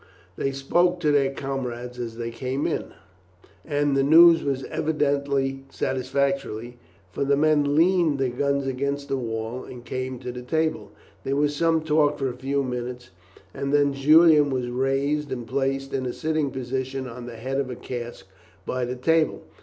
They 0.35 0.51
spoke 0.51 0.99
to 1.01 1.11
their 1.11 1.29
comrades 1.31 1.99
as 1.99 2.17
they 2.17 2.31
came 2.31 2.65
in, 2.65 2.85
and 3.63 3.95
the 3.95 4.01
news 4.01 4.43
was 4.43 4.63
evidently 4.63 5.63
satisfactory, 5.69 6.79
for 7.11 7.23
the 7.23 7.37
men 7.37 7.75
leaned 7.75 8.17
their 8.17 8.31
guns 8.31 8.65
against 8.65 9.09
the 9.09 9.17
wall 9.17 9.63
and 9.63 9.85
came 9.85 10.17
to 10.17 10.31
the 10.31 10.41
table. 10.41 10.91
There 11.23 11.35
was 11.35 11.55
some 11.55 11.83
talk 11.83 12.17
for 12.17 12.29
a 12.29 12.33
few 12.35 12.63
minutes, 12.63 13.11
and 13.53 13.71
then 13.71 13.93
Julian 13.93 14.49
was 14.49 14.69
raised 14.69 15.31
and 15.31 15.45
placed 15.45 15.93
in 15.93 16.07
a 16.07 16.13
sitting 16.13 16.49
position 16.49 17.05
on 17.07 17.27
the 17.27 17.37
head 17.37 17.59
of 17.59 17.69
a 17.69 17.75
cask 17.75 18.25
by 18.65 18.85
the 18.85 18.95
table. 18.95 19.43